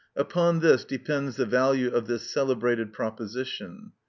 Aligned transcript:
Upon 0.15 0.61
this 0.61 0.83
depends 0.83 1.35
the 1.35 1.45
value 1.45 1.91
of 1.93 2.07
this 2.07 2.23
celebrated 2.27 2.91
proposition. 2.91 3.91